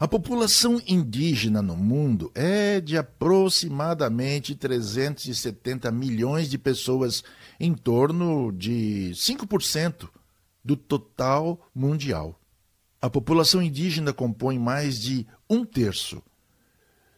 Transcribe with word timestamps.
A 0.00 0.08
população 0.08 0.80
indígena 0.88 1.60
no 1.60 1.76
mundo 1.76 2.32
é 2.34 2.80
de 2.80 2.96
aproximadamente 2.96 4.54
370 4.54 5.92
milhões 5.92 6.48
de 6.48 6.56
pessoas, 6.56 7.22
em 7.60 7.74
torno 7.74 8.50
de 8.50 9.10
5% 9.12 10.08
do 10.64 10.74
total 10.74 11.68
mundial. 11.74 12.40
A 12.98 13.10
população 13.10 13.60
indígena 13.60 14.10
compõe 14.10 14.58
mais 14.58 14.98
de 14.98 15.26
um 15.50 15.66
terço 15.66 16.22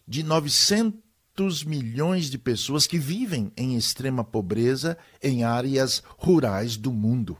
de 0.05 0.25
900 0.25 1.63
milhões 1.63 2.29
de 2.29 2.37
pessoas 2.37 2.85
que 2.85 2.99
vivem 2.99 3.53
em 3.57 3.77
extrema 3.77 4.25
pobreza 4.25 4.99
em 5.23 5.45
áreas 5.45 6.03
rurais 6.19 6.77
do 6.77 6.93
mundo. 6.93 7.39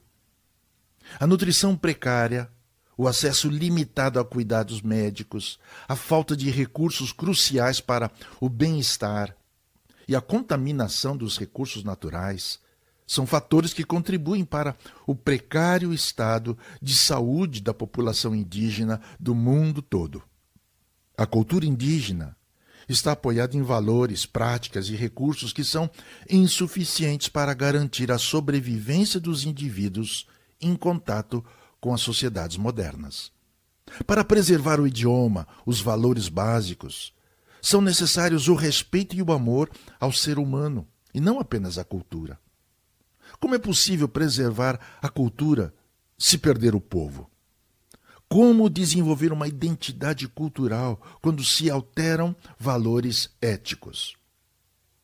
A 1.19 1.27
nutrição 1.27 1.77
precária, 1.77 2.49
o 2.97 3.09
acesso 3.09 3.49
limitado 3.49 4.21
a 4.21 4.25
cuidados 4.25 4.83
médicos, 4.83 5.59
a 5.89 5.97
falta 5.97 6.37
de 6.37 6.51
recursos 6.51 7.13
cruciais 7.13 7.81
para 7.81 8.11
o 8.41 8.49
bem-estar 8.49 9.35
e 10.07 10.15
a 10.15 10.21
contaminação 10.21 11.17
dos 11.17 11.39
recursos 11.39 11.85
naturais 11.85 12.61
são 13.07 13.27
fatores 13.27 13.73
que 13.75 13.85
contribuem 13.85 14.45
para 14.45 14.77
o 15.07 15.15
precário 15.15 15.93
estado 15.93 16.57
de 16.81 16.97
saúde 16.97 17.61
da 17.61 17.75
população 17.75 18.35
indígena 18.35 19.01
do 19.19 19.35
mundo 19.35 19.83
todo. 19.83 20.23
A 21.17 21.27
cultura 21.27 21.67
indígena 21.67 22.37
está 22.89 23.13
apoiada 23.13 23.57
em 23.57 23.63
valores, 23.63 24.27
práticas 24.27 24.89
e 24.89 24.97
recursos 24.97 25.53
que 25.53 25.63
são 25.63 25.91
insuficientes 26.29 27.29
para 27.29 27.55
garantir 27.55 28.11
a 28.11 28.19
sobrevivência 28.19 29.21
dos 29.21 29.45
indivíduos 29.45 30.27
em 30.61 30.75
contato 30.75 31.43
com 31.43 31.62
as 31.91 32.03
sociedades 32.03 32.59
modernas. 32.59 33.33
Para 34.07 34.23
preservar 34.23 34.79
o 34.79 34.87
idioma, 34.87 35.49
os 35.65 35.81
valores 35.81 36.29
básicos, 36.29 37.15
são 37.63 37.81
necessários 37.81 38.49
o 38.49 38.55
respeito 38.55 39.17
e 39.17 39.23
o 39.23 39.33
amor 39.33 39.71
ao 39.99 40.13
ser 40.13 40.39
humano, 40.39 40.87
e 41.15 41.21
não 41.21 41.41
apenas 41.41 41.79
à 41.79 41.85
cultura. 41.85 42.39
Como 43.41 43.55
é 43.55 43.59
possível 43.59 44.09
preservar 44.09 44.79
a 45.01 45.09
cultura 45.09 45.75
se 46.19 46.37
perder 46.37 46.75
o 46.75 46.81
povo? 46.81 47.31
Como 48.29 48.71
desenvolver 48.71 49.33
uma 49.33 49.49
identidade 49.49 50.27
cultural 50.27 51.01
quando 51.21 51.45
se 51.45 51.71
alteram 51.71 52.35
valores 52.59 53.31
éticos? 53.41 54.17